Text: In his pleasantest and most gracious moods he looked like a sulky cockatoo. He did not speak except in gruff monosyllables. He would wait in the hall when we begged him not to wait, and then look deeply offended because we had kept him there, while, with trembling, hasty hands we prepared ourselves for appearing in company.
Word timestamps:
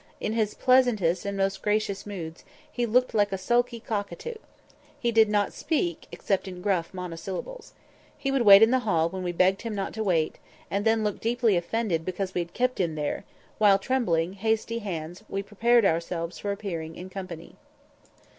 In 0.19 0.33
his 0.33 0.55
pleasantest 0.55 1.25
and 1.25 1.37
most 1.37 1.61
gracious 1.61 2.07
moods 2.07 2.43
he 2.71 2.87
looked 2.87 3.13
like 3.13 3.31
a 3.31 3.37
sulky 3.37 3.79
cockatoo. 3.79 4.33
He 4.99 5.11
did 5.11 5.29
not 5.29 5.53
speak 5.53 6.07
except 6.11 6.47
in 6.47 6.59
gruff 6.63 6.91
monosyllables. 6.91 7.73
He 8.17 8.31
would 8.31 8.41
wait 8.41 8.63
in 8.63 8.71
the 8.71 8.79
hall 8.79 9.09
when 9.09 9.21
we 9.21 9.31
begged 9.31 9.61
him 9.61 9.75
not 9.75 9.93
to 9.93 10.03
wait, 10.03 10.39
and 10.71 10.85
then 10.85 11.03
look 11.03 11.19
deeply 11.19 11.55
offended 11.55 12.03
because 12.03 12.33
we 12.33 12.41
had 12.41 12.55
kept 12.55 12.79
him 12.79 12.95
there, 12.95 13.25
while, 13.59 13.75
with 13.75 13.81
trembling, 13.83 14.33
hasty 14.33 14.79
hands 14.79 15.21
we 15.29 15.43
prepared 15.43 15.85
ourselves 15.85 16.39
for 16.39 16.51
appearing 16.51 16.95
in 16.95 17.07
company. 17.07 17.55